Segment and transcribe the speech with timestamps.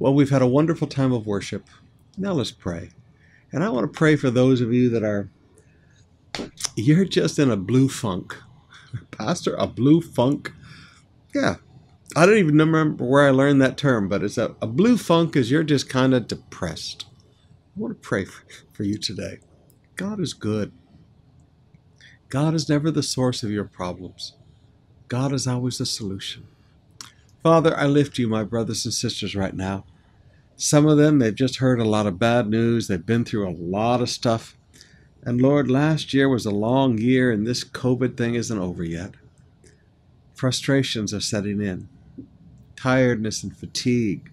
[0.00, 1.68] Well, we've had a wonderful time of worship.
[2.16, 2.88] Now let's pray.
[3.52, 5.28] And I want to pray for those of you that are,
[6.74, 8.34] you're just in a blue funk.
[9.10, 10.52] Pastor, a blue funk?
[11.34, 11.56] Yeah.
[12.16, 15.36] I don't even remember where I learned that term, but it's a, a blue funk
[15.36, 17.04] is you're just kind of depressed.
[17.76, 18.42] I want to pray for,
[18.72, 19.40] for you today.
[19.96, 20.72] God is good.
[22.30, 24.32] God is never the source of your problems.
[25.08, 26.46] God is always the solution.
[27.42, 29.84] Father, I lift you, my brothers and sisters, right now.
[30.62, 32.86] Some of them, they've just heard a lot of bad news.
[32.86, 34.58] They've been through a lot of stuff.
[35.22, 39.12] And Lord, last year was a long year, and this COVID thing isn't over yet.
[40.34, 41.88] Frustrations are setting in,
[42.76, 44.30] tiredness and fatigue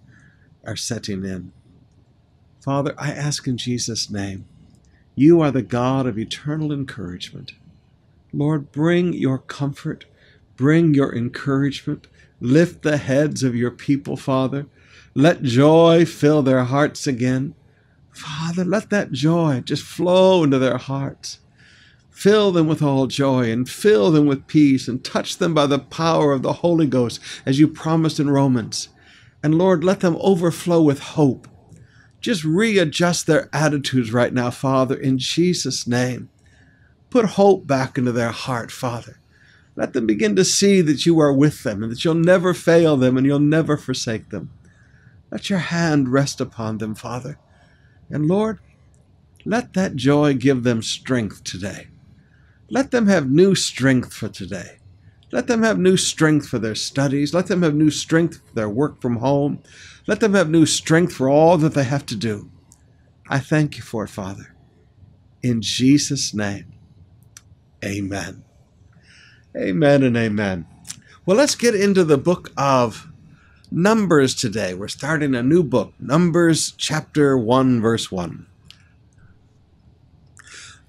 [0.65, 1.53] are setting in.
[2.59, 4.43] Father, I ask in Jesus' name,
[5.15, 7.53] you are the God of eternal encouragement.
[8.33, 10.03] Lord, bring your comfort,
[10.57, 12.07] bring your encouragement,
[12.41, 14.65] lift the heads of your people, Father.
[15.17, 17.55] Let joy fill their hearts again.
[18.11, 21.39] Father, let that joy just flow into their hearts.
[22.11, 25.79] Fill them with all joy and fill them with peace and touch them by the
[25.79, 28.89] power of the Holy Ghost as you promised in Romans.
[29.41, 31.47] And Lord, let them overflow with hope.
[32.21, 36.29] Just readjust their attitudes right now, Father, in Jesus' name.
[37.09, 39.19] Put hope back into their heart, Father.
[39.75, 42.97] Let them begin to see that you are with them and that you'll never fail
[42.97, 44.51] them and you'll never forsake them.
[45.31, 47.37] Let your hand rest upon them, Father.
[48.09, 48.59] And Lord,
[49.45, 51.87] let that joy give them strength today.
[52.69, 54.79] Let them have new strength for today.
[55.31, 57.33] Let them have new strength for their studies.
[57.33, 59.61] Let them have new strength for their work from home.
[60.05, 62.49] Let them have new strength for all that they have to do.
[63.29, 64.55] I thank you for it, Father.
[65.43, 66.73] In Jesus' name,
[67.83, 68.43] amen.
[69.55, 70.65] Amen and amen.
[71.25, 73.07] Well, let's get into the book of
[73.69, 74.73] Numbers today.
[74.73, 78.45] We're starting a new book, Numbers chapter 1, verse 1.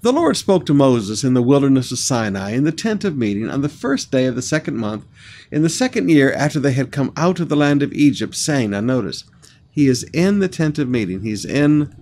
[0.03, 3.51] The Lord spoke to Moses in the wilderness of Sinai in the tent of meeting
[3.51, 5.05] on the first day of the second month,
[5.51, 8.71] in the second year after they had come out of the land of Egypt, saying,
[8.71, 9.25] Now notice,
[9.69, 11.93] he is in the tent of meeting, he's in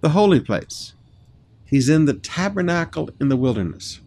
[0.00, 0.94] the holy place,
[1.66, 4.00] he's in the tabernacle in the wilderness.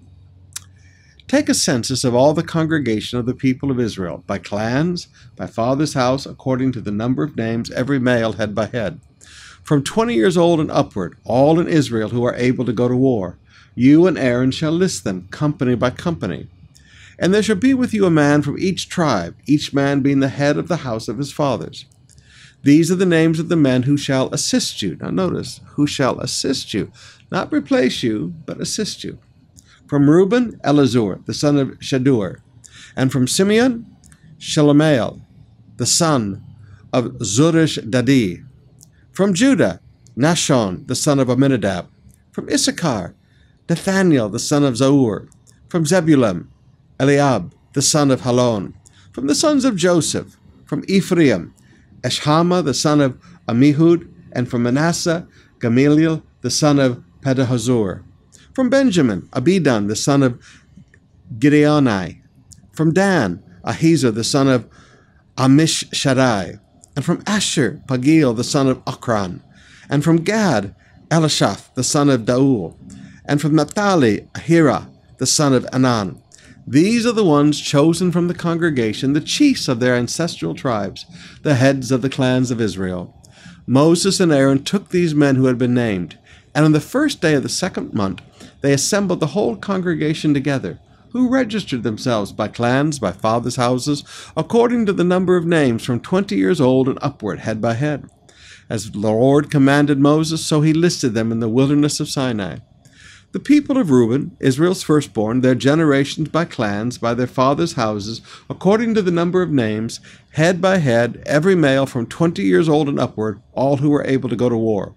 [1.27, 5.45] Take a census of all the congregation of the people of Israel, by clans, by
[5.45, 9.01] father's house, according to the number of names, every male head by head.
[9.61, 12.95] From twenty years old and upward, all in Israel who are able to go to
[12.95, 13.37] war.
[13.75, 16.47] You and Aaron shall list them, company by company.
[17.19, 20.29] And there shall be with you a man from each tribe, each man being the
[20.29, 21.83] head of the house of his fathers.
[22.63, 24.95] These are the names of the men who shall assist you.
[25.01, 26.89] Now notice, who shall assist you.
[27.29, 29.17] Not replace you, but assist you.
[29.87, 32.41] From Reuben, Elizur, the son of Shedeur.
[32.95, 33.85] And from Simeon,
[34.37, 35.21] Shelumiel,
[35.77, 36.43] the son
[36.91, 38.43] of Zurish Dadi.
[39.11, 39.79] From Judah,
[40.17, 41.87] Nahshon, the son of Amminadab.
[42.31, 43.15] From Issachar,
[43.69, 45.29] Nathaniel, the son of Zaur.
[45.69, 46.49] From Zebulun,
[46.99, 48.73] Eliab, the son of Helon.
[49.13, 51.53] From the sons of Joseph, from Ephraim,
[52.01, 53.17] Elishama, the son of
[53.47, 54.11] Amihud.
[54.33, 55.27] And from Manasseh,
[55.59, 58.03] Gamaliel, the son of Pedahzur.
[58.57, 60.43] From Benjamin, Abidan, the son of
[61.37, 62.23] Gideoni.
[62.71, 64.67] From Dan, Ahiezer, the son of
[65.35, 66.59] Ammishaddai.
[66.95, 69.41] And from Asher, Pagiel, the son of Ochran.
[69.91, 70.73] And from Gad,
[71.09, 72.75] Elishaph, the son of Daul.
[73.25, 74.89] And from Naphtali, Ahira,
[75.19, 76.19] the son of Anan.
[76.65, 81.05] These are the ones chosen from the congregation, the chiefs of their ancestral tribes,
[81.43, 83.13] the heads of the clans of Israel.
[83.67, 86.17] Moses and Aaron took these men who had been named,
[86.55, 88.23] and on the first day of the second month
[88.61, 90.79] they assembled the whole congregation together,
[91.11, 94.03] who registered themselves by clans, by fathers' houses,
[94.35, 98.09] according to the number of names from twenty years old and upward, head by head.
[98.69, 102.57] As the Lord commanded Moses, so he listed them in the wilderness of Sinai.
[103.31, 108.93] The people of Reuben, Israel's firstborn, their generations by clans, by their fathers' houses, according
[108.95, 110.01] to the number of names,
[110.31, 114.27] head by head, every male from twenty years old and upward, all who were able
[114.27, 114.95] to go to war.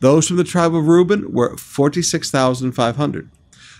[0.00, 3.30] Those from the tribe of Reuben were 46,500.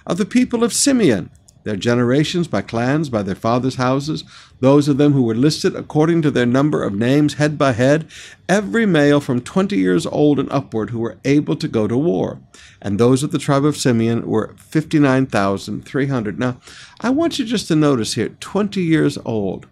[0.06, 1.30] Of the people of Simeon,
[1.64, 4.24] their generations by clans, by their fathers' houses,
[4.60, 8.08] those of them who were listed according to their number of names, head by head,
[8.48, 12.40] every male from twenty years old and upward who were able to go to war.
[12.80, 16.38] And those of the tribe of Simeon were 59,300.
[16.38, 16.58] Now,
[17.00, 19.66] I want you just to notice here 20 years old.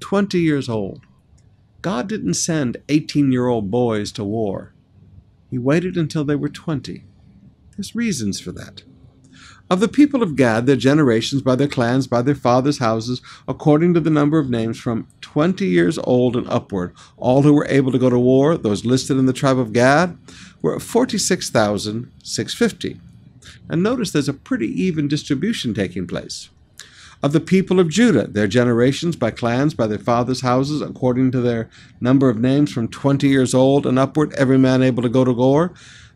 [0.00, 1.00] 20 years old.
[1.80, 4.71] God didn't send 18 year old boys to war.
[5.52, 7.04] He waited until they were 20.
[7.76, 8.84] There's reasons for that.
[9.68, 13.92] Of the people of Gad, their generations, by their clans, by their fathers' houses, according
[13.92, 17.92] to the number of names, from twenty years old and upward, all who were able
[17.92, 20.16] to go to war, those listed in the tribe of Gad,
[20.62, 23.00] were 46,650.
[23.68, 26.48] And notice there's a pretty even distribution taking place.
[27.22, 31.40] Of the people of Judah, their generations, by clans, by their fathers' houses, according to
[31.40, 31.70] their
[32.00, 35.32] number of names, from twenty years old and upward, every man able to go to
[35.32, 35.72] war,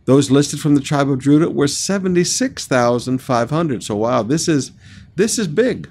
[0.07, 3.85] those listed from the tribe of Judah were 76,500.
[3.85, 4.73] So wow, this is
[5.15, 5.89] this is big.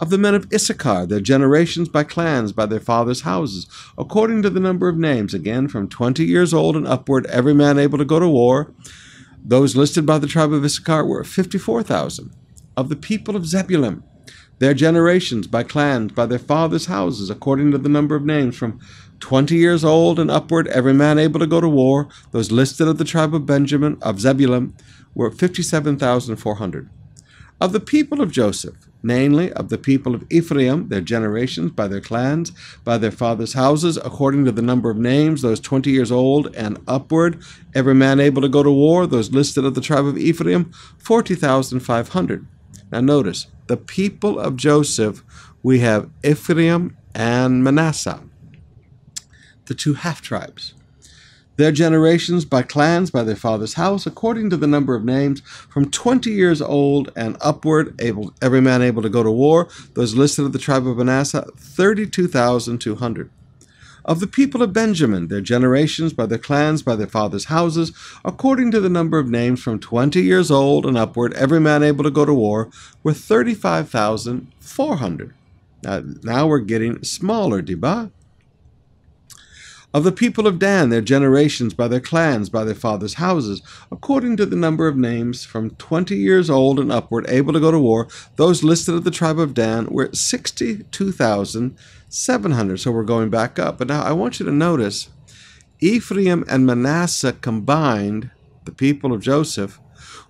[0.00, 3.66] Of the men of Issachar, their generations by clans, by their fathers' houses,
[3.96, 7.78] according to the number of names, again from 20 years old and upward, every man
[7.78, 8.74] able to go to war,
[9.42, 12.30] those listed by the tribe of Issachar were 54,000.
[12.76, 14.04] Of the people of Zebulun,
[14.58, 18.80] their generations by clans, by their fathers' houses, according to the number of names, from
[19.20, 22.98] twenty years old and upward, every man able to go to war, those listed of
[22.98, 24.74] the tribe of Benjamin, of Zebulun,
[25.14, 26.90] were 57,400.
[27.60, 32.00] Of the people of Joseph, namely of the people of Ephraim, their generations, by their
[32.00, 32.52] clans,
[32.84, 36.78] by their fathers' houses, according to the number of names, those twenty years old and
[36.86, 37.42] upward,
[37.74, 42.46] every man able to go to war, those listed of the tribe of Ephraim, 40,500.
[42.90, 45.22] Now notice, the people of Joseph,
[45.62, 48.20] we have Ephraim and Manasseh,
[49.66, 50.74] the two half tribes.
[51.56, 55.90] Their generations by clans, by their father's house, according to the number of names, from
[55.90, 59.68] twenty years old and upward, able every man able to go to war.
[59.94, 63.30] Those listed of the tribe of Manasseh, thirty-two thousand two hundred.
[64.08, 67.92] Of the people of Benjamin, their generations, by their clans, by their fathers' houses,
[68.24, 72.04] according to the number of names from twenty years old and upward, every man able
[72.04, 72.70] to go to war,
[73.02, 75.34] were 35,400.
[75.82, 78.10] Now, now we're getting smaller, Deba.
[79.94, 84.36] Of the people of Dan, their generations, by their clans, by their fathers' houses, according
[84.36, 87.78] to the number of names, from twenty years old and upward, able to go to
[87.78, 88.06] war,
[88.36, 92.80] those listed of the tribe of Dan were 62,700.
[92.80, 93.78] So we're going back up.
[93.78, 95.08] But now I want you to notice
[95.80, 98.30] Ephraim and Manasseh combined,
[98.66, 99.80] the people of Joseph,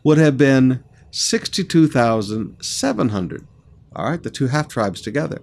[0.04, 3.46] would have been 62,700.
[3.96, 5.42] All right, the two half tribes together.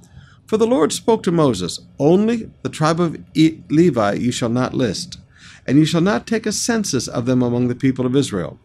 [0.47, 5.19] For the Lord spoke to Moses, Only the tribe of Levi you shall not list,
[5.67, 8.59] and you shall not take a census of them among the people of Israel.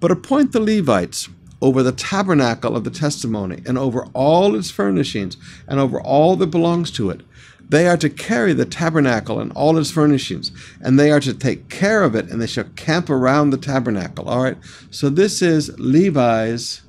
[0.00, 1.28] But appoint the Levites
[1.60, 5.36] over the tabernacle of the testimony, and over all its furnishings,
[5.66, 7.22] and over all that belongs to it,
[7.68, 11.68] they are to carry the tabernacle and all its furnishings, and they are to take
[11.68, 14.28] care of it, and they shall camp around the tabernacle.
[14.28, 14.58] All right.
[14.90, 16.82] So this is Levi's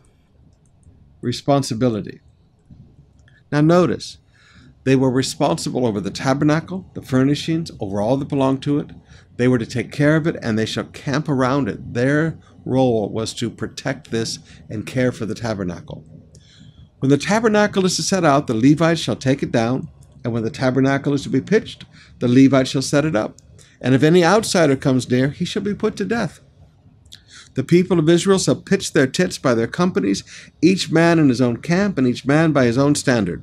[1.22, 2.20] responsibility.
[3.52, 4.18] Now notice,
[4.84, 8.92] they were responsible over the tabernacle, the furnishings, over all that belonged to it.
[9.38, 11.94] They were to take care of it, and they shall camp around it.
[11.94, 14.40] Their role was to protect this
[14.70, 16.04] and care for the tabernacle.
[17.00, 19.90] When the tabernacle is to set out, the Levites shall take it down
[20.28, 21.86] and when the tabernacle is to be pitched,
[22.20, 23.38] the Levite shall set it up.
[23.80, 26.42] And if any outsider comes near, he shall be put to death.
[27.54, 30.26] The people of Israel shall pitch their tents by their companies,
[30.62, 33.42] each man in his own camp, and each man by his own standard.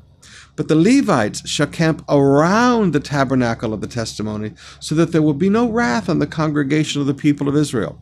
[0.57, 5.35] But the Levites shall camp around the tabernacle of the testimony, so that there will
[5.35, 8.01] be no wrath on the congregation of the people of Israel.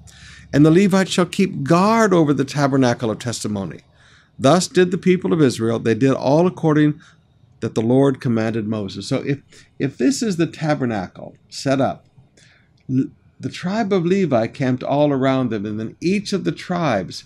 [0.53, 3.81] And the Levites shall keep guard over the tabernacle of testimony.
[4.39, 5.79] Thus did the people of Israel.
[5.79, 7.01] They did all according
[7.61, 9.09] that the Lord commanded Moses.
[9.09, 9.41] So if
[9.79, 12.05] if this is the tabernacle set up,
[12.89, 17.25] the tribe of Levi camped all around them, and then each of the tribes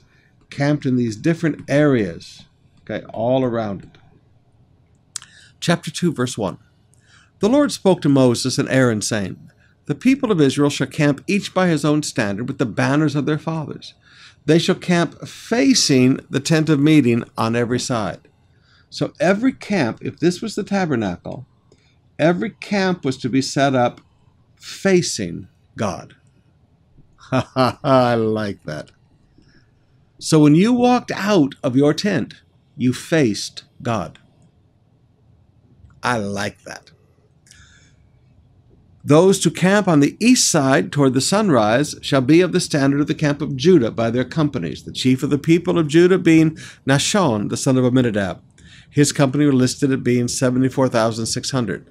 [0.50, 2.44] camped in these different areas,
[2.82, 3.95] okay, all around it.
[5.60, 6.58] Chapter 2, verse 1.
[7.38, 9.38] The Lord spoke to Moses and Aaron, saying,
[9.86, 13.26] The people of Israel shall camp each by his own standard with the banners of
[13.26, 13.94] their fathers.
[14.46, 18.28] They shall camp facing the tent of meeting on every side.
[18.88, 21.46] So every camp, if this was the tabernacle,
[22.18, 24.00] every camp was to be set up
[24.56, 26.14] facing God.
[27.16, 28.92] Ha ha ha, I like that.
[30.18, 32.42] So when you walked out of your tent,
[32.76, 34.18] you faced God.
[36.02, 36.90] I like that.
[39.04, 43.00] Those to camp on the east side toward the sunrise shall be of the standard
[43.00, 46.18] of the camp of Judah by their companies, the chief of the people of Judah
[46.18, 48.42] being Nahshon, the son of Amminadab.
[48.90, 51.86] His company were listed at being 74,600.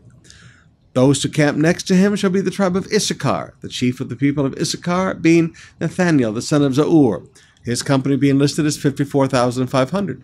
[0.92, 4.10] Those to camp next to him shall be the tribe of Issachar, the chief of
[4.10, 7.28] the people of Issachar being Nathaniel, the son of Zaur,
[7.66, 10.24] his company being listed as 54,500.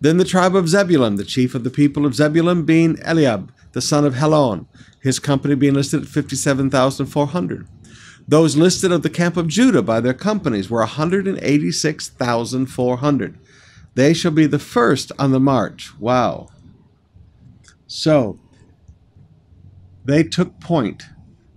[0.00, 3.82] Then the tribe of Zebulun, the chief of the people of Zebulun being Eliab, the
[3.82, 4.66] son of Helon,
[5.02, 7.68] his company being listed at 57,400.
[8.26, 13.38] Those listed of the camp of Judah by their companies were 186,400.
[13.94, 15.92] They shall be the first on the march.
[15.98, 16.48] Wow.
[17.86, 18.38] So,
[20.04, 21.04] they took point.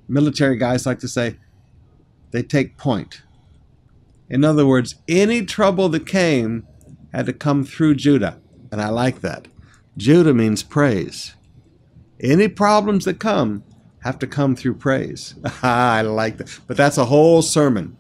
[0.10, 1.38] Military guys like to say,
[2.32, 3.22] they take point.
[4.32, 6.66] In other words, any trouble that came
[7.12, 8.40] had to come through Judah.
[8.72, 9.50] And I like that.
[9.98, 11.36] Judah means praise.
[12.22, 13.66] Any problems that come
[14.04, 15.36] have to come through praise.
[15.62, 16.60] I like that.
[16.66, 17.98] But that's a whole sermon.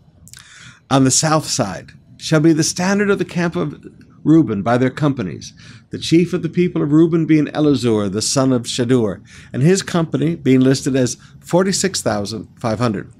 [0.90, 3.84] On the south side shall be the standard of the camp of
[4.24, 5.54] Reuben by their companies.
[5.90, 9.22] The chief of the people of Reuben being Elizur, the son of Shedeur,
[9.52, 13.14] and his company being listed as 46,500.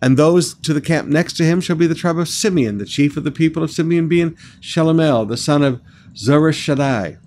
[0.00, 2.84] And those to the camp next to him shall be the tribe of Simeon, the
[2.84, 5.80] chief of the people of Simeon being Shelumiel, the son of
[6.14, 7.18] Zurishaddai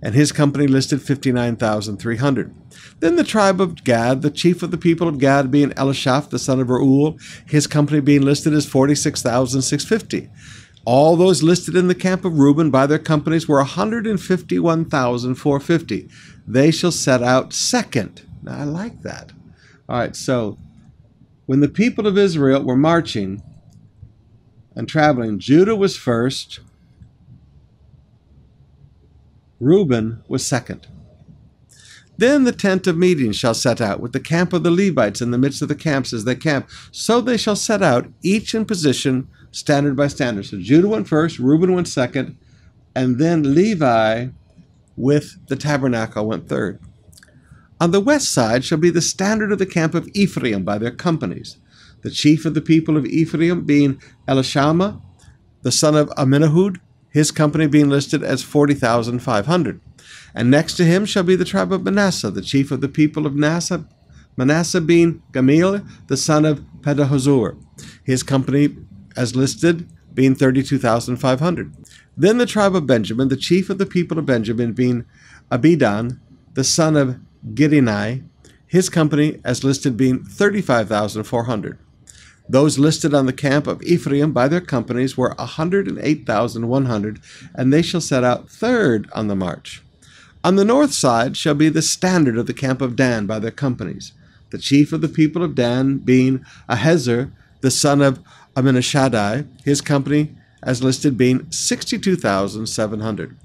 [0.00, 2.54] and his company listed 59,300.
[3.00, 6.38] Then the tribe of Gad, the chief of the people of Gad being Elishaph, the
[6.38, 10.30] son of Reuel, his company being listed as 46,650.
[10.84, 16.08] All those listed in the camp of Reuben by their companies were 151,450.
[16.46, 18.22] They shall set out second.
[18.42, 19.32] Now, I like that.
[19.88, 20.58] All right, so
[21.48, 23.42] when the people of Israel were marching
[24.76, 26.60] and traveling, Judah was first,
[29.58, 30.86] Reuben was second.
[32.18, 35.30] Then the tent of meeting shall set out, with the camp of the Levites in
[35.30, 36.68] the midst of the camps as they camp.
[36.92, 40.44] So they shall set out, each in position, standard by standard.
[40.44, 42.36] So Judah went first, Reuben went second,
[42.94, 44.26] and then Levi
[44.96, 46.78] with the tabernacle went third.
[47.80, 50.90] On the west side shall be the standard of the camp of Ephraim by their
[50.90, 51.58] companies.
[52.02, 55.00] The chief of the people of Ephraim being Elishama,
[55.62, 56.78] the son of Amminahud,
[57.10, 59.80] his company being listed as 40,500.
[60.34, 63.26] And next to him shall be the tribe of Manasseh, the chief of the people
[63.26, 63.86] of Manasseh,
[64.36, 67.60] Manasseh being Gamaliel, the son of Pedahzur.
[68.04, 68.76] His company,
[69.16, 71.74] as listed, being 32,500.
[72.16, 75.04] Then the tribe of Benjamin, the chief of the people of Benjamin, being
[75.50, 76.20] Abidan,
[76.54, 78.24] the son of Gideoni,
[78.66, 81.78] his company, as listed, being 35,400.
[82.48, 87.20] Those listed on the camp of Ephraim by their companies were 108,100,
[87.54, 89.82] and they shall set out third on the march.
[90.42, 93.50] On the north side shall be the standard of the camp of Dan by their
[93.50, 94.12] companies,
[94.50, 98.20] the chief of the people of Dan being Ahiezer, the son of
[98.54, 103.36] Amminashadai, his company as listed being 62,700.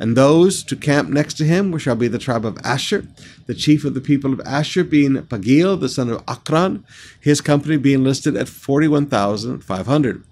[0.00, 3.06] And those to camp next to him shall be the tribe of Asher,
[3.44, 6.84] the chief of the people of Asher being Pagiel, the son of Akran,
[7.20, 10.24] his company being listed at 41,500.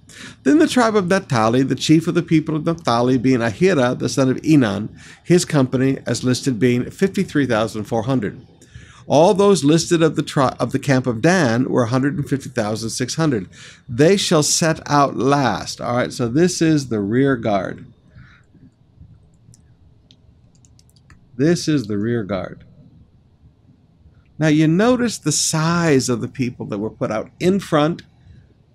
[0.42, 4.08] Then the tribe of Naphtali, the chief of the people of Naphtali being Ahira, the
[4.08, 4.88] son of Enan,
[5.22, 8.46] his company as listed being 53,400.
[9.06, 13.48] All those listed of the tri- of the camp of Dan were 150,600.
[13.86, 15.78] They shall set out last.
[15.78, 17.84] All right, so this is the rear guard.
[21.38, 22.64] This is the rear guard.
[24.40, 28.02] Now you notice the size of the people that were put out in front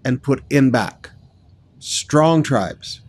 [0.05, 1.09] and put in back.
[1.79, 3.01] Strong tribes.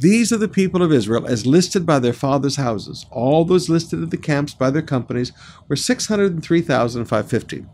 [0.00, 3.06] These are the people of Israel as listed by their fathers' houses.
[3.12, 5.30] All those listed at the camps by their companies
[5.68, 7.66] were 603,550.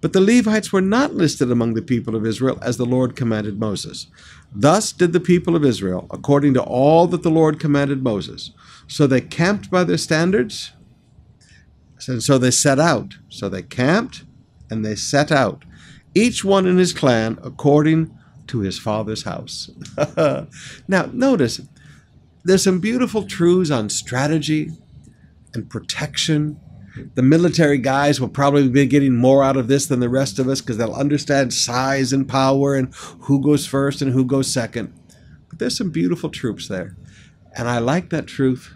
[0.00, 3.60] But the Levites were not listed among the people of Israel as the Lord commanded
[3.60, 4.08] Moses.
[4.52, 8.50] Thus did the people of Israel, according to all that the Lord commanded Moses.
[8.86, 10.72] So they camped by their standards,
[12.06, 13.16] and so they set out.
[13.28, 14.24] So they camped
[14.70, 15.64] and they set out,
[16.14, 18.16] each one in his clan according
[18.48, 19.70] to his father's house.
[20.88, 21.60] now, notice
[22.44, 24.70] there's some beautiful truths on strategy
[25.54, 26.60] and protection.
[27.14, 30.48] The military guys will probably be getting more out of this than the rest of
[30.48, 34.92] us because they'll understand size and power and who goes first and who goes second.
[35.48, 36.96] But there's some beautiful troops there.
[37.56, 38.74] And I like that truth.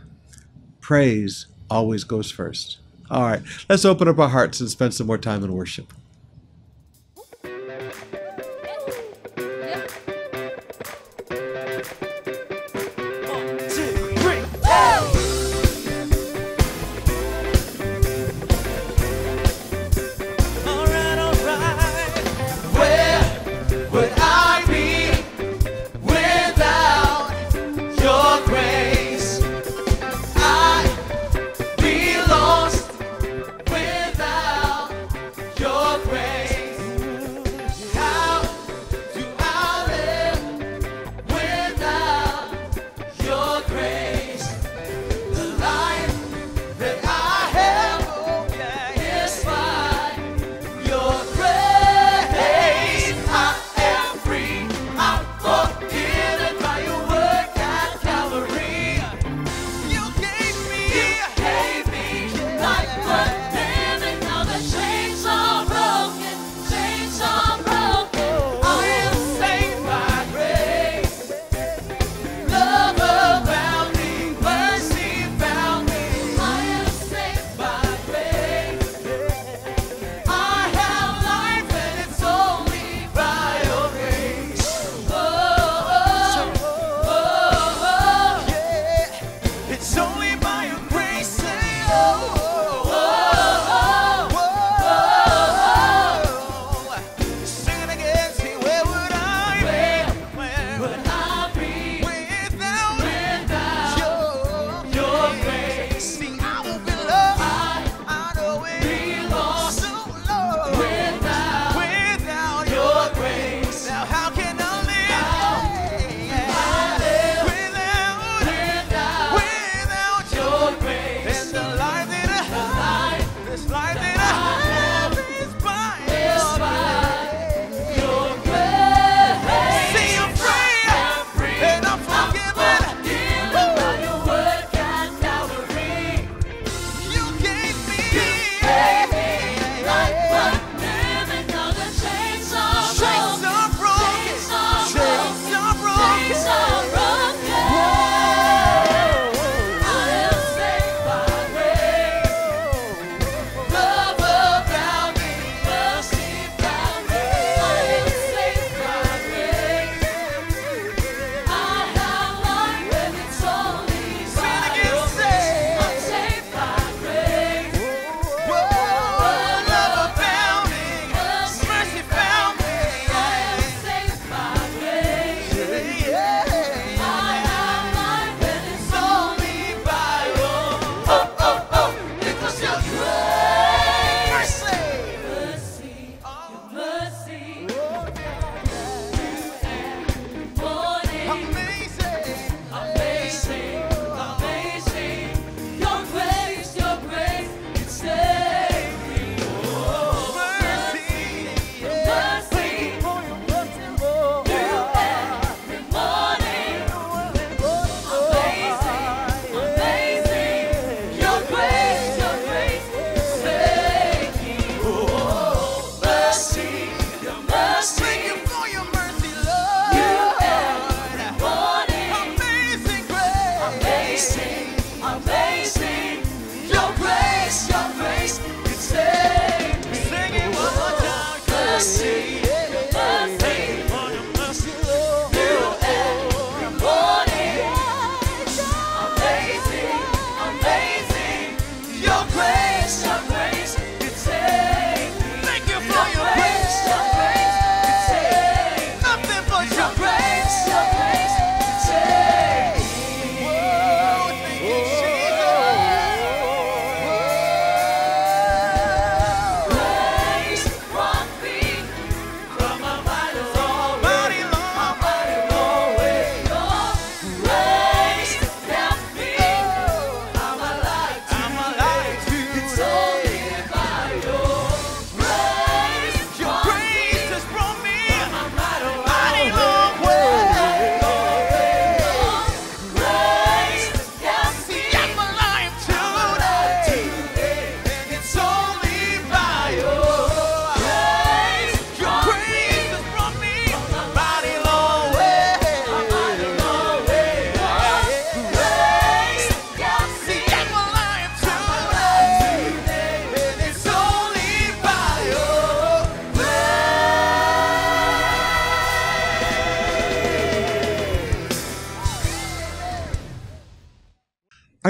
[0.80, 2.78] Praise always goes first.
[3.10, 5.92] All right, let's open up our hearts and spend some more time in worship.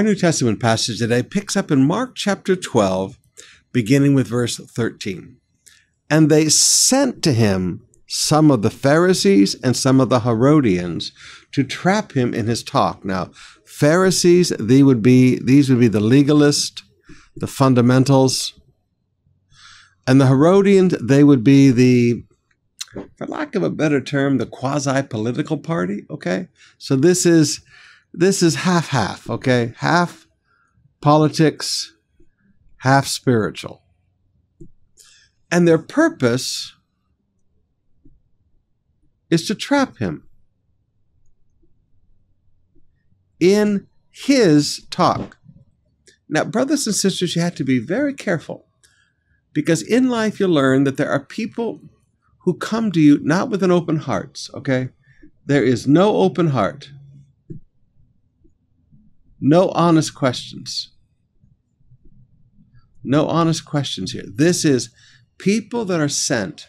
[0.01, 3.19] Our New Testament passage today picks up in Mark chapter 12,
[3.71, 5.37] beginning with verse 13.
[6.09, 11.11] And they sent to him some of the Pharisees and some of the Herodians
[11.51, 13.05] to trap him in his talk.
[13.05, 13.29] Now,
[13.63, 16.81] Pharisees, they would be these would be the legalists,
[17.35, 18.59] the fundamentals,
[20.07, 22.23] and the Herodians, they would be the
[23.17, 26.47] for lack of a better term, the quasi-political party, okay?
[26.79, 27.61] So this is
[28.13, 29.73] this is half-half, okay?
[29.77, 30.27] Half
[31.01, 31.93] politics,
[32.77, 33.81] half spiritual.
[35.49, 36.75] And their purpose
[39.29, 40.27] is to trap him
[43.39, 45.37] in his talk.
[46.29, 48.65] Now, brothers and sisters, you have to be very careful
[49.53, 51.81] because in life you learn that there are people
[52.39, 54.89] who come to you not with an open heart, okay?
[55.45, 56.91] There is no open heart,
[59.41, 60.91] no honest questions.
[63.03, 64.25] No honest questions here.
[64.27, 64.91] This is
[65.39, 66.67] people that are sent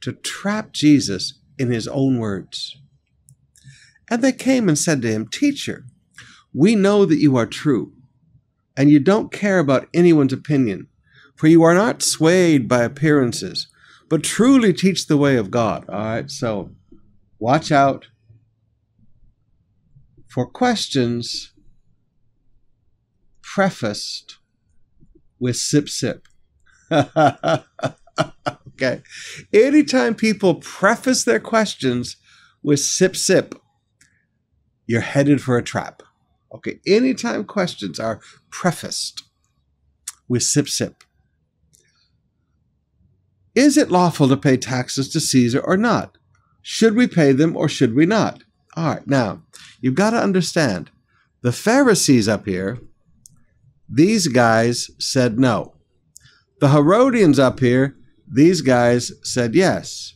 [0.00, 2.76] to trap Jesus in his own words.
[4.10, 5.84] And they came and said to him, Teacher,
[6.52, 7.92] we know that you are true,
[8.76, 10.88] and you don't care about anyone's opinion,
[11.36, 13.68] for you are not swayed by appearances,
[14.08, 15.88] but truly teach the way of God.
[15.88, 16.72] All right, so
[17.38, 18.08] watch out
[20.28, 21.51] for questions
[23.54, 24.38] prefaced
[25.38, 26.26] with sip sip.
[26.90, 29.02] okay.
[29.52, 32.16] Anytime people preface their questions
[32.62, 33.54] with sip sip,
[34.86, 36.02] you're headed for a trap.
[36.54, 36.80] Okay.
[36.86, 39.22] Anytime questions are prefaced
[40.28, 41.04] with sip sip,
[43.54, 46.16] is it lawful to pay taxes to Caesar or not?
[46.62, 48.44] Should we pay them or should we not?
[48.76, 49.06] All right.
[49.06, 49.42] Now,
[49.82, 50.90] you've got to understand
[51.42, 52.78] the Pharisees up here,
[53.94, 55.74] these guys said no.
[56.60, 57.94] The Herodians up here,
[58.26, 60.14] these guys said yes.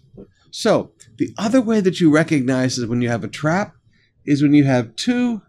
[0.51, 3.75] So, the other way that you recognize is when you have a trap
[4.25, 5.43] is when you have two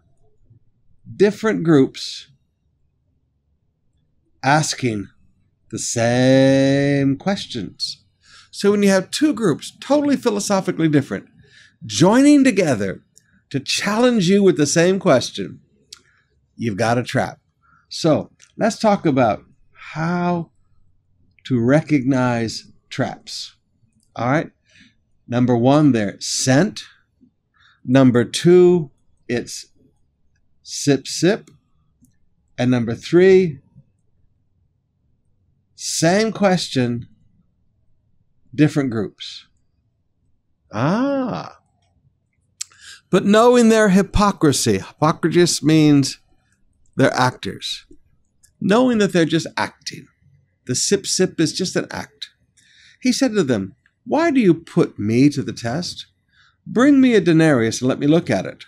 [1.16, 2.28] different groups
[4.42, 5.08] asking
[5.70, 8.04] the same questions.
[8.50, 11.28] So, when you have two groups, totally philosophically different,
[11.86, 13.00] joining together
[13.48, 15.60] to challenge you with the same question,
[16.56, 17.40] you've got a trap.
[17.88, 20.50] So, let's talk about how
[21.44, 23.54] to recognize traps.
[24.14, 24.50] All right.
[25.26, 26.82] Number one, they're sent.
[27.84, 28.90] Number two,
[29.28, 29.66] it's
[30.62, 31.50] sip sip.
[32.58, 33.60] And number three,
[35.76, 37.06] same question,
[38.54, 39.46] different groups.
[40.72, 41.58] Ah.
[43.10, 46.18] But knowing their hypocrisy, hypocrisy means
[46.98, 47.86] they're actors.
[48.60, 50.08] Knowing that they're just acting.
[50.66, 52.30] The sip sip is just an act.
[53.00, 56.06] He said to them, Why do you put me to the test?
[56.66, 58.64] Bring me a denarius and let me look at it.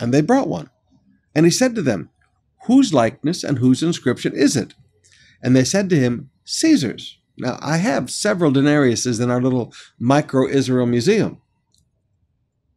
[0.00, 0.70] And they brought one.
[1.34, 2.08] And he said to them,
[2.66, 4.72] Whose likeness and whose inscription is it?
[5.42, 7.18] And they said to him, Caesar's.
[7.36, 11.42] Now, I have several denariuses in our little micro Israel museum.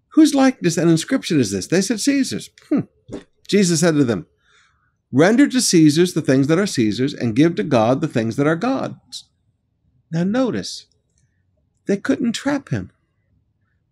[0.09, 1.67] Whose likeness and inscription is this?
[1.67, 2.49] They said, Caesar's.
[2.67, 2.81] Hmm.
[3.47, 4.27] Jesus said to them,
[5.15, 8.47] Render to Caesar's the things that are Caesar's, and give to God the things that
[8.47, 9.25] are God's.
[10.11, 10.87] Now notice,
[11.85, 12.91] they couldn't trap him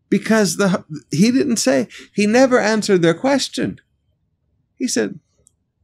[0.09, 3.79] because the he didn't say he never answered their question.
[4.75, 5.19] He said,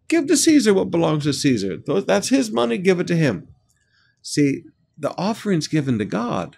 [0.07, 1.77] "Give to Caesar what belongs to Caesar.
[1.77, 2.79] That's his money.
[2.79, 3.47] Give it to him."
[4.23, 4.63] See,
[4.97, 6.57] the offerings given to God,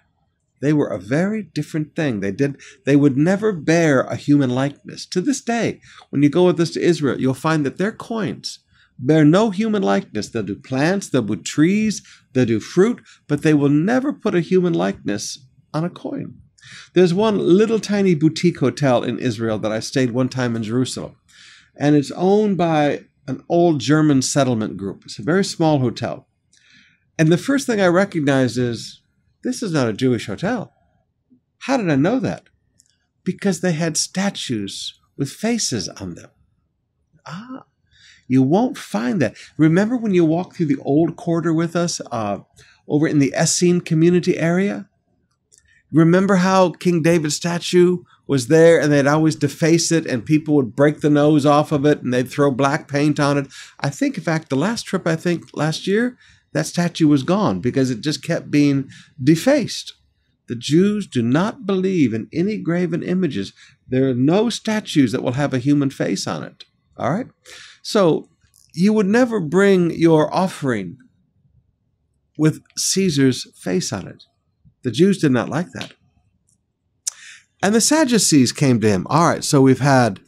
[0.62, 2.22] they were a very different thing.
[2.22, 5.06] They did they would never bear a human likeness.
[5.08, 8.60] To this day, when you go with us to Israel, you'll find that their coins
[9.00, 10.30] bear no human likeness.
[10.30, 12.02] They'll do plants, they'll do trees,
[12.34, 15.40] they'll do fruit, but they will never put a human likeness
[15.74, 16.36] on a coin.
[16.94, 21.16] There's one little tiny boutique hotel in Israel that I stayed one time in Jerusalem,
[21.76, 25.04] and it's owned by an old German settlement group.
[25.06, 26.28] It's a very small hotel.
[27.18, 29.02] And the first thing I recognized is
[29.44, 30.74] this is not a Jewish hotel.
[31.60, 32.44] How did I know that?
[33.24, 36.30] Because they had statues with faces on them.
[37.26, 37.66] Ah,
[38.30, 39.36] you won't find that.
[39.58, 42.39] Remember when you walked through the old quarter with us uh,
[42.88, 44.88] over in the Essene community area?
[45.92, 50.76] Remember how King David's statue was there and they'd always deface it and people would
[50.76, 53.48] break the nose off of it and they'd throw black paint on it?
[53.80, 56.15] I think, in fact, the last trip, I think last year,
[56.54, 58.89] that statue was gone because it just kept being
[59.22, 59.94] defaced.
[60.48, 63.54] The Jews do not believe in any graven images.
[63.88, 66.65] There are no statues that will have a human face on it.
[66.98, 67.28] All right?
[67.82, 68.30] So
[68.74, 70.98] you would never bring your offering
[72.38, 74.24] with Caesar's face on it.
[74.84, 75.94] The Jews did not like that.
[77.62, 79.06] And the Sadducees came to him.
[79.10, 80.22] All right, so we've had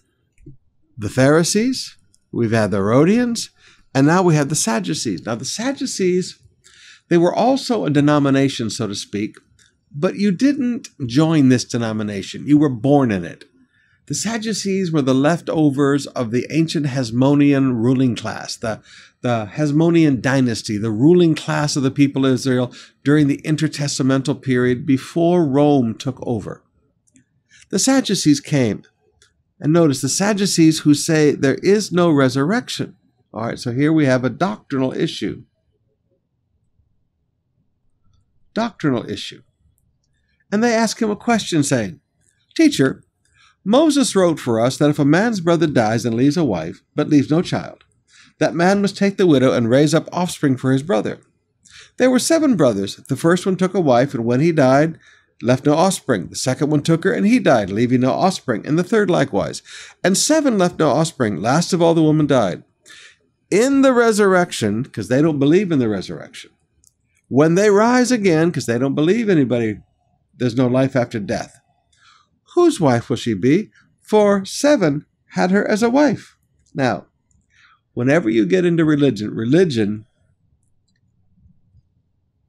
[0.97, 1.97] the Pharisees,
[2.31, 3.49] we've had the Herodians,
[3.95, 5.25] and now we have the Sadducees.
[5.25, 6.37] Now, the Sadducees,
[7.09, 9.35] they were also a denomination, so to speak,
[9.93, 12.45] but you didn't join this denomination.
[12.45, 13.45] You were born in it.
[14.07, 18.81] The Sadducees were the leftovers of the ancient Hasmonean ruling class, the,
[19.21, 24.85] the Hasmonean dynasty, the ruling class of the people of Israel during the intertestamental period
[24.85, 26.63] before Rome took over.
[27.69, 28.83] The Sadducees came.
[29.59, 32.95] And notice the Sadducees who say there is no resurrection.
[33.31, 35.43] All right, so here we have a doctrinal issue.
[38.53, 39.43] Doctrinal issue.
[40.51, 42.01] And they ask him a question saying,
[42.55, 43.03] Teacher,
[43.63, 47.09] Moses wrote for us that if a man's brother dies and leaves a wife, but
[47.09, 47.83] leaves no child,
[48.39, 51.19] that man must take the widow and raise up offspring for his brother.
[51.97, 52.95] There were seven brothers.
[52.95, 54.97] The first one took a wife, and when he died,
[55.43, 56.27] left no offspring.
[56.27, 58.65] The second one took her, and he died, leaving no offspring.
[58.65, 59.61] And the third likewise.
[60.03, 61.37] And seven left no offspring.
[61.37, 62.63] Last of all, the woman died.
[63.51, 66.49] In the resurrection, because they don't believe in the resurrection,
[67.27, 69.81] when they rise again, because they don't believe anybody,
[70.35, 71.60] there's no life after death.
[72.55, 73.71] Whose wife will she be?
[74.01, 76.37] For seven had her as a wife.
[76.73, 77.07] Now,
[77.93, 80.05] whenever you get into religion, religion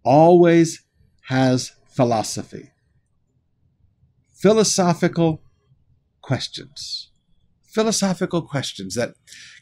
[0.05, 0.85] always
[1.29, 2.73] has philosophy
[4.43, 5.41] philosophical
[6.21, 7.11] questions.
[7.63, 9.15] Philosophical questions that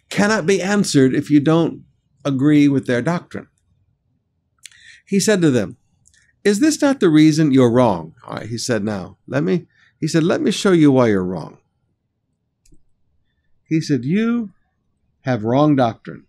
[0.09, 1.85] cannot be answered if you don't
[2.25, 3.47] agree with their doctrine.
[5.07, 5.77] He said to them,
[6.45, 8.15] Is this not the reason you're wrong?
[8.27, 9.67] All right, he said, Now, let me,
[10.01, 11.59] he said, Let me show you why you're wrong.
[13.65, 14.51] He said, You
[15.23, 16.27] have wrong doctrine.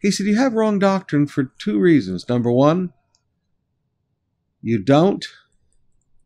[0.00, 2.28] He said, You have wrong doctrine for two reasons.
[2.28, 2.92] Number one,
[4.60, 5.24] you don't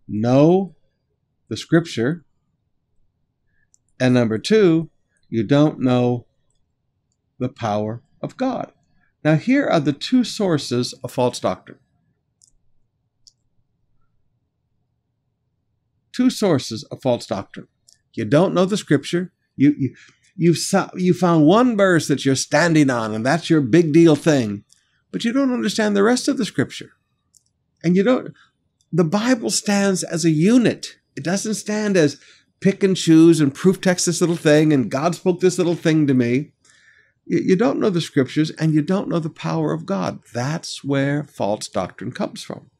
[0.09, 0.75] know
[1.49, 2.25] the scripture.
[4.01, 4.90] And number two,
[5.29, 6.27] you don't know
[7.38, 8.72] the power of God.
[9.25, 11.79] Now, here are the two sources of false doctrine.
[16.17, 17.69] Two sources of false doctrine.
[18.15, 19.33] You don't know the scripture.
[19.55, 19.95] You, you,
[20.35, 20.59] you've,
[20.97, 24.65] you found one verse that you're standing on, and that's your big deal thing,
[25.13, 26.93] but you don't understand the rest of the scripture.
[27.85, 28.33] And you don't,
[28.91, 30.97] the Bible stands as a unit.
[31.17, 32.19] It doesn't stand as
[32.61, 36.07] pick and choose and proof text this little thing and God spoke this little thing
[36.07, 36.53] to me.
[37.27, 40.21] You, you don't know the scriptures and you don't know the power of God.
[40.33, 42.71] That's where false doctrine comes from.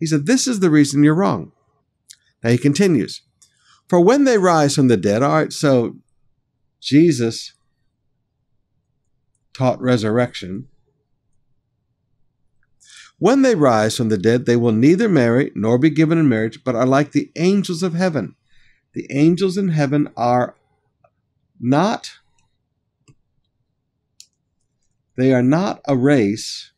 [0.00, 1.52] He said, This is the reason you're wrong.
[2.42, 3.22] Now he continues,
[3.88, 5.96] For when they rise from the dead, all right, so
[6.80, 7.52] Jesus
[9.54, 10.68] taught resurrection.
[13.18, 16.64] When they rise from the dead, they will neither marry nor be given in marriage,
[16.64, 18.34] but are like the angels of heaven.
[18.94, 20.56] The angels in heaven are
[21.60, 22.18] not
[25.16, 26.72] they are not a race.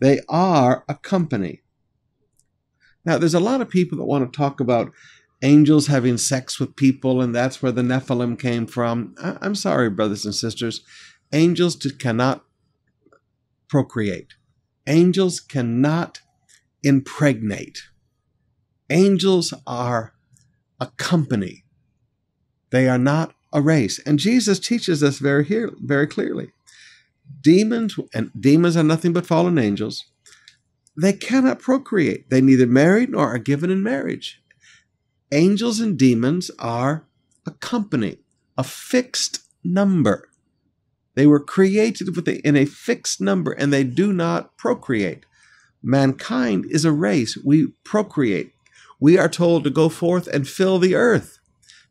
[0.00, 1.63] They are a company.
[3.04, 4.92] Now, there's a lot of people that want to talk about
[5.42, 9.14] angels having sex with people, and that's where the Nephilim came from.
[9.18, 10.82] I'm sorry, brothers and sisters.
[11.32, 12.44] Angels cannot
[13.68, 14.34] procreate.
[14.86, 16.20] Angels cannot
[16.82, 17.82] impregnate.
[18.90, 20.14] Angels are
[20.80, 21.64] a company.
[22.70, 23.98] They are not a race.
[24.00, 26.52] And Jesus teaches us very here, very clearly.
[27.40, 30.04] Demons and demons are nothing but fallen angels.
[30.96, 32.30] They cannot procreate.
[32.30, 34.42] They neither marry nor are given in marriage.
[35.32, 37.06] Angels and demons are
[37.46, 38.18] a company,
[38.56, 40.28] a fixed number.
[41.14, 45.26] They were created with in a fixed number and they do not procreate.
[45.82, 47.36] Mankind is a race.
[47.36, 48.52] We procreate.
[49.00, 51.38] We are told to go forth and fill the earth.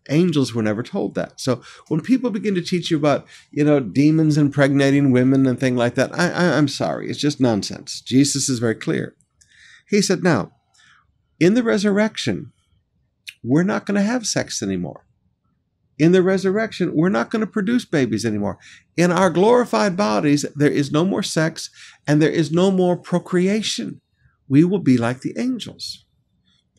[0.10, 1.40] Angels were never told that.
[1.40, 5.76] So when people begin to teach you about, you know, demons impregnating women and thing
[5.76, 7.10] like that, I, I, I'm sorry.
[7.10, 8.02] It's just nonsense.
[8.02, 9.16] Jesus is very clear.
[9.88, 10.52] He said, now,
[11.40, 12.52] in the resurrection,
[13.44, 15.06] we're not going to have sex anymore
[16.00, 18.58] in the resurrection, we're not going to produce babies anymore.
[18.98, 21.70] In our glorified bodies, there is no more sex
[22.08, 24.02] and there is no more procreation.
[24.48, 26.06] We will be like the angels.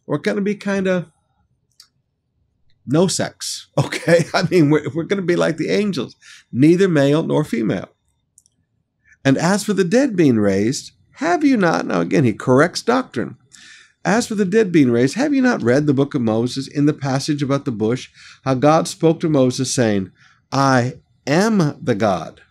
[0.06, 1.06] We're going to be kind of
[2.86, 4.24] no sex, okay?
[4.34, 6.16] I mean, we're, we're going to be like the angels,
[6.52, 7.88] neither male nor female.
[9.24, 11.86] And as for the dead being raised, have you not?
[11.86, 13.36] Now, again, he corrects doctrine.
[14.04, 16.84] As for the dead being raised, have you not read the book of Moses in
[16.84, 18.10] the passage about the bush,
[18.44, 20.10] how God spoke to Moses, saying,
[20.52, 22.42] I am the God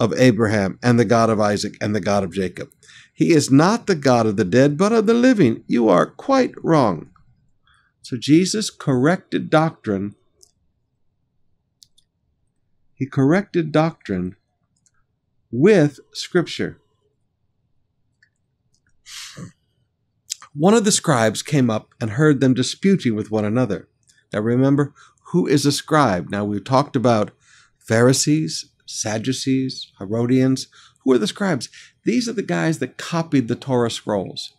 [0.00, 2.70] of Abraham and the God of Isaac and the God of Jacob.
[3.12, 5.62] He is not the God of the dead, but of the living.
[5.66, 7.10] You are quite wrong.
[8.04, 10.14] So Jesus corrected doctrine.
[12.94, 14.36] He corrected doctrine
[15.50, 16.78] with Scripture.
[20.52, 23.88] One of the scribes came up and heard them disputing with one another.
[24.34, 24.92] Now remember,
[25.32, 26.28] who is a scribe?
[26.28, 27.30] Now we've talked about
[27.78, 30.68] Pharisees, Sadducees, Herodians.
[31.04, 31.70] Who are the scribes?
[32.04, 34.52] These are the guys that copied the Torah scrolls.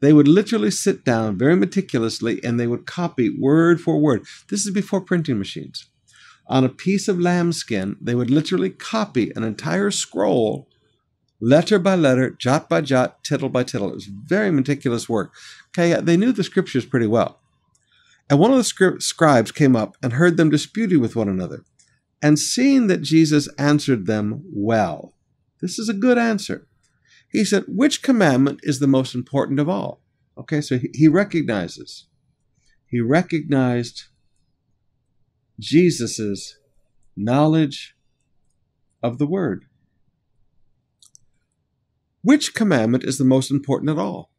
[0.00, 4.24] They would literally sit down very meticulously and they would copy word for word.
[4.48, 5.86] This is before printing machines.
[6.46, 10.68] On a piece of lambskin, they would literally copy an entire scroll,
[11.40, 13.90] letter by letter, jot by jot, tittle by tittle.
[13.90, 15.34] It was very meticulous work.
[15.68, 17.40] Okay, they knew the scriptures pretty well.
[18.30, 21.64] And one of the scribes came up and heard them disputing with one another.
[22.22, 25.14] And seeing that Jesus answered them well,
[25.60, 26.67] this is a good answer.
[27.30, 30.00] He said, Which commandment is the most important of all?
[30.36, 32.06] Okay, so he recognizes.
[32.86, 34.04] He recognized
[35.58, 36.58] Jesus's
[37.16, 37.96] knowledge
[39.02, 39.64] of the word.
[42.22, 44.30] Which commandment is the most important at all?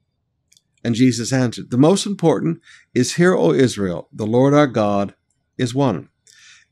[0.83, 2.61] And Jesus answered, The most important
[2.93, 5.13] is, Hear, O Israel, the Lord our God
[5.57, 6.09] is one.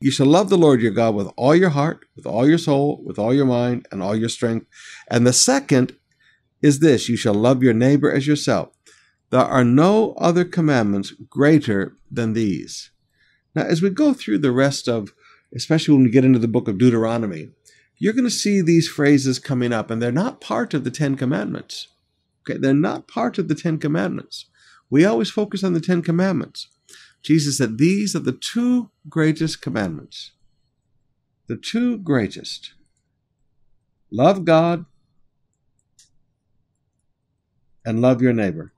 [0.00, 3.02] You shall love the Lord your God with all your heart, with all your soul,
[3.04, 4.66] with all your mind, and all your strength.
[5.10, 5.96] And the second
[6.62, 8.70] is this you shall love your neighbor as yourself.
[9.30, 12.90] There are no other commandments greater than these.
[13.54, 15.12] Now, as we go through the rest of,
[15.54, 17.50] especially when we get into the book of Deuteronomy,
[17.98, 21.16] you're going to see these phrases coming up, and they're not part of the Ten
[21.16, 21.88] Commandments.
[22.42, 24.46] Okay, they're not part of the Ten Commandments.
[24.88, 26.68] We always focus on the Ten Commandments.
[27.22, 30.32] Jesus said, These are the two greatest commandments.
[31.48, 32.74] The two greatest.
[34.10, 34.86] Love God
[37.88, 38.70] and love your neighbor.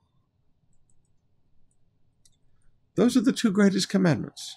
[2.95, 4.55] Those are the two greatest commandments.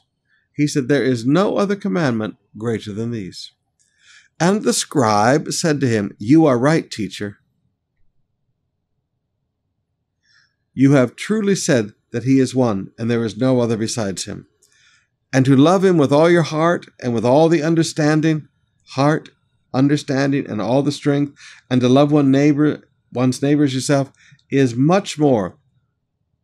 [0.54, 3.50] He said, There is no other commandment greater than these.
[4.38, 7.38] And the scribe said to him, You are right, teacher.
[10.72, 14.46] You have truly said that he is one, and there is no other besides him.
[15.32, 18.46] And to love him with all your heart and with all the understanding,
[18.90, 19.30] heart,
[19.72, 21.36] understanding, and all the strength,
[21.68, 24.12] and to love one neighbor, one's neighbor as yourself,
[24.50, 25.58] is much more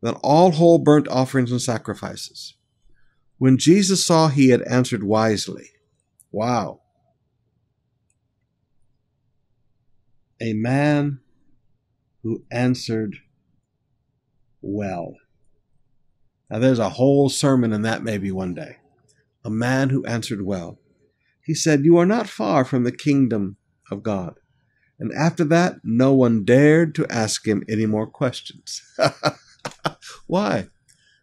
[0.00, 2.54] than all whole burnt offerings and sacrifices.
[3.38, 5.70] When Jesus saw he had answered wisely,
[6.32, 6.80] wow.
[10.40, 11.20] A man
[12.22, 13.16] who answered
[14.62, 15.14] well.
[16.50, 18.76] Now, there's a whole sermon in that maybe one day.
[19.44, 20.78] A man who answered well.
[21.42, 23.56] He said, You are not far from the kingdom
[23.90, 24.39] of God.
[25.00, 28.82] And after that, no one dared to ask him any more questions.
[30.26, 30.68] Why?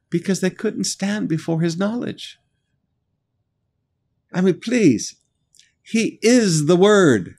[0.10, 2.40] Because they couldn't stand before his knowledge.
[4.34, 5.18] I mean, please,
[5.84, 7.36] he is the Word.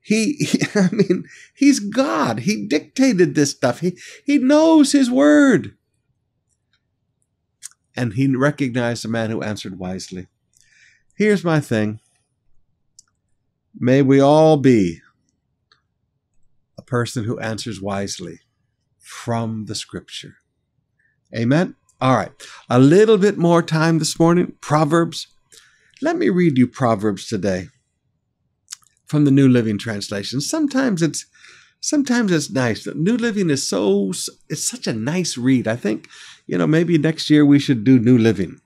[0.00, 2.40] He, he, I mean, he's God.
[2.40, 3.80] He dictated this stuff.
[3.80, 5.76] He, he knows his Word.
[7.94, 10.28] And he recognized a man who answered wisely.
[11.16, 12.00] Here's my thing.
[13.78, 15.02] May we all be
[16.82, 18.40] person who answers wisely
[18.98, 20.36] from the scripture.
[21.36, 21.74] Amen.
[22.00, 22.30] All right.
[22.70, 24.52] A little bit more time this morning.
[24.60, 25.26] Proverbs.
[26.00, 27.68] Let me read you Proverbs today
[29.06, 30.40] from the New Living Translation.
[30.40, 31.26] Sometimes it's
[31.80, 32.86] sometimes it's nice.
[32.86, 34.12] New Living is so
[34.48, 35.66] it's such a nice read.
[35.66, 36.08] I think,
[36.46, 38.60] you know, maybe next year we should do New Living.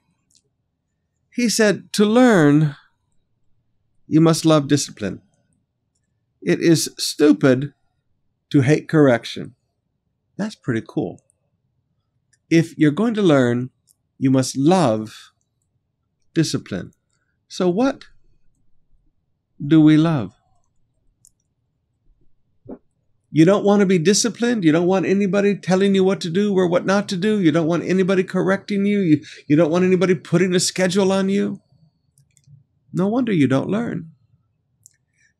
[1.30, 2.76] He said, "To learn,
[4.06, 5.22] you must love discipline.
[6.42, 7.72] It is stupid
[8.53, 9.55] to hate correction.
[10.36, 11.22] That's pretty cool.
[12.50, 13.70] If you're going to learn,
[14.18, 15.32] you must love
[16.34, 16.92] discipline.
[17.48, 18.05] So, what
[19.66, 20.34] do we love?
[23.30, 24.64] You don't want to be disciplined.
[24.64, 27.40] You don't want anybody telling you what to do or what not to do.
[27.40, 28.98] You don't want anybody correcting you.
[28.98, 31.62] You, you don't want anybody putting a schedule on you.
[32.92, 34.11] No wonder you don't learn.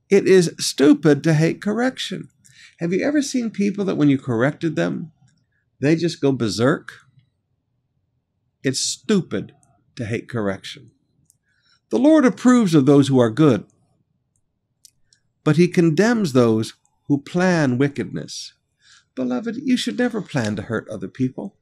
[0.09, 2.31] It is stupid to hate correction.
[2.83, 5.13] Have you ever seen people that when you corrected them,
[5.81, 6.93] they just go berserk?
[8.65, 9.53] It's stupid
[9.95, 10.91] to hate correction.
[11.91, 13.67] The Lord approves of those who are good,
[15.45, 16.75] but he condemns those
[17.07, 18.55] who plan wickedness.
[19.15, 21.55] Beloved, you should never plan to hurt other people.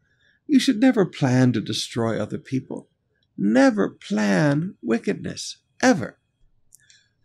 [0.46, 2.88] You should never plan to destroy other people.
[3.36, 6.18] Never plan wickedness, ever.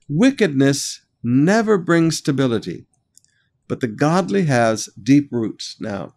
[0.09, 2.87] Wickedness never brings stability,
[3.68, 5.78] but the godly has deep roots.
[5.80, 6.16] Now,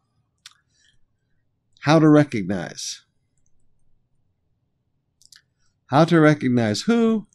[1.80, 3.02] how to recognize?
[5.86, 7.26] How to recognize who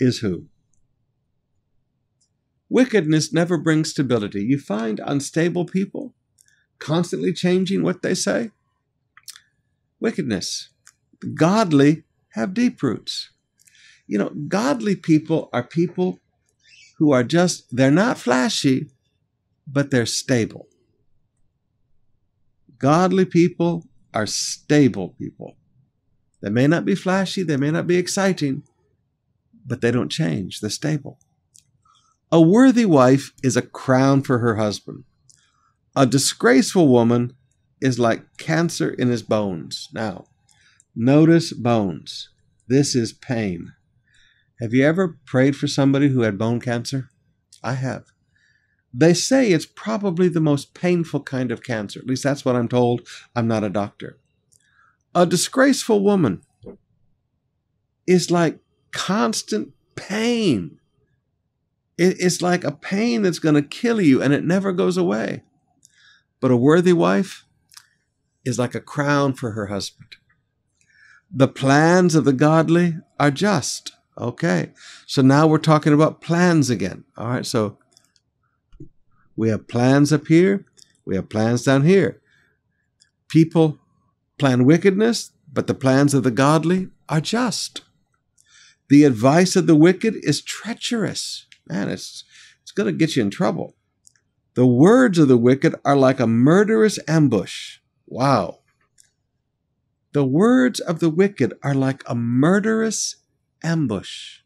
[0.00, 0.46] is who?
[2.68, 4.42] Wickedness never brings stability.
[4.42, 6.14] You find unstable people
[6.80, 8.50] constantly changing what they say.
[10.00, 10.70] Wickedness.
[11.20, 13.30] The godly have deep roots.
[14.06, 16.18] You know, godly people are people
[16.98, 18.90] who are just, they're not flashy,
[19.66, 20.68] but they're stable.
[22.78, 25.56] Godly people are stable people.
[26.42, 28.64] They may not be flashy, they may not be exciting,
[29.64, 30.60] but they don't change.
[30.60, 31.18] They're stable.
[32.30, 35.04] A worthy wife is a crown for her husband.
[35.96, 37.34] A disgraceful woman
[37.80, 39.88] is like cancer in his bones.
[39.92, 40.26] Now,
[40.94, 42.30] notice bones.
[42.66, 43.72] This is pain.
[44.60, 47.10] Have you ever prayed for somebody who had bone cancer?
[47.62, 48.04] I have.
[48.96, 51.98] They say it's probably the most painful kind of cancer.
[51.98, 53.06] At least that's what I'm told.
[53.34, 54.18] I'm not a doctor.
[55.16, 56.42] A disgraceful woman
[58.06, 58.60] is like
[58.92, 60.78] constant pain.
[61.98, 65.42] It's like a pain that's going to kill you and it never goes away.
[66.40, 67.44] But a worthy wife
[68.44, 70.16] is like a crown for her husband.
[71.32, 73.92] The plans of the godly are just.
[74.18, 74.72] Okay.
[75.06, 77.04] So now we're talking about plans again.
[77.16, 77.46] All right.
[77.46, 77.78] So
[79.36, 80.64] we have plans up here,
[81.04, 82.20] we have plans down here.
[83.28, 83.78] People
[84.38, 87.82] plan wickedness, but the plans of the godly are just.
[88.88, 91.46] The advice of the wicked is treacherous.
[91.66, 92.24] Man, it's,
[92.62, 93.74] it's going to get you in trouble.
[94.54, 97.78] The words of the wicked are like a murderous ambush.
[98.06, 98.60] Wow.
[100.12, 103.16] The words of the wicked are like a murderous
[103.64, 104.40] ambush.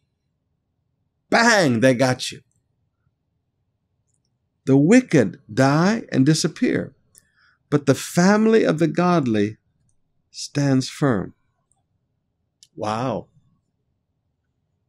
[1.29, 2.41] Bang, they got you.
[4.69, 6.93] The wicked die and disappear,
[7.71, 9.57] but the family of the godly
[10.31, 11.33] stands firm.
[12.77, 13.29] Wow.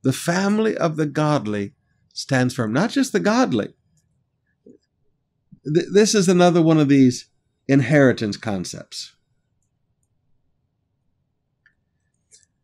[0.03, 1.75] The family of the godly
[2.13, 3.69] stands firm, not just the godly.
[5.63, 7.29] This is another one of these
[7.69, 9.13] inheritance concepts.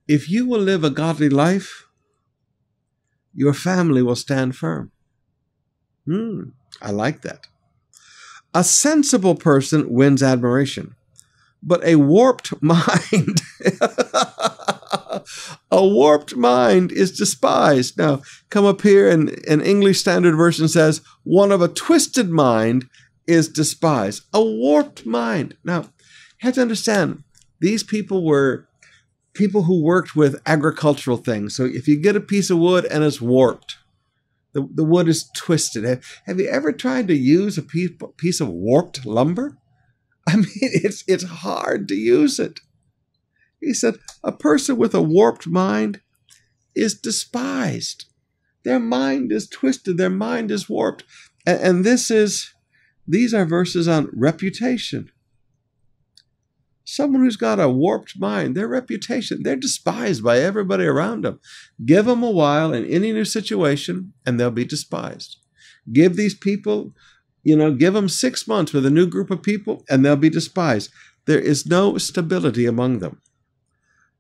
[0.06, 1.88] If you will live a godly life,
[3.34, 4.92] your family will stand firm.
[6.06, 6.50] Hmm.
[6.82, 7.48] I like that.
[8.54, 10.96] A sensible person wins admiration,
[11.62, 13.42] but a warped mind,
[15.72, 17.98] a warped mind is despised.
[17.98, 22.88] Now, come up here and an English Standard Version says, one of a twisted mind
[23.28, 24.24] is despised.
[24.34, 25.58] A warped mind.
[25.64, 25.88] Now, you
[26.40, 27.24] have to understand,
[27.60, 28.68] these people were
[29.34, 31.56] people who worked with agricultural things.
[31.56, 33.78] So if you get a piece of wood and it's warped,
[34.56, 35.84] the, the wood is twisted.
[35.84, 39.58] Have, have you ever tried to use a piece, piece of warped lumber?
[40.28, 42.62] I mean, it's, it's hard to use it.
[43.60, 46.00] He said, a person with a warped mind
[46.74, 48.06] is despised.
[48.64, 51.04] Their mind is twisted, their mind is warped.
[51.46, 52.54] And, and this is,
[53.06, 55.12] these are verses on reputation.
[56.86, 61.40] Someone who's got a warped mind, their reputation, they're despised by everybody around them.
[61.84, 65.38] Give them a while in any new situation, and they'll be despised.
[65.92, 66.94] Give these people,
[67.44, 70.30] you know, give them six months with a new group of people, and they'll be
[70.30, 70.92] despised.
[71.26, 73.20] There is no stability among them.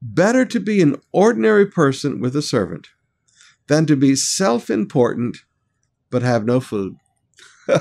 [0.01, 2.87] Better to be an ordinary person with a servant
[3.67, 5.37] than to be self important
[6.09, 6.95] but have no food.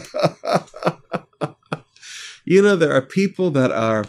[2.45, 4.05] you know, there are people that are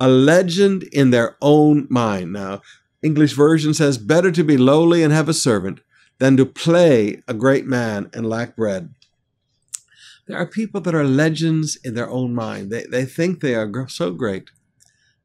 [0.00, 2.32] a legend in their own mind.
[2.32, 2.62] Now,
[3.02, 5.80] English version says, better to be lowly and have a servant
[6.18, 8.94] than to play a great man and lack bread.
[10.26, 12.70] There are people that are legends in their own mind.
[12.70, 14.50] They, they think they are so great.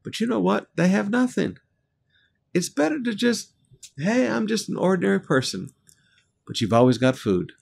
[0.02, 0.68] But you know what?
[0.76, 1.56] They have nothing.
[2.52, 3.52] It's better to just,
[3.96, 5.70] hey, I'm just an ordinary person.
[6.46, 7.52] But you've always got food.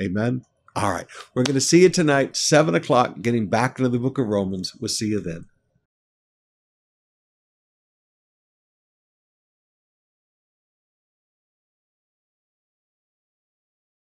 [0.00, 0.44] Amen.
[0.76, 1.06] All right.
[1.34, 4.74] We're going to see you tonight, 7 o'clock, getting back into the book of Romans.
[4.76, 5.46] We'll see you then.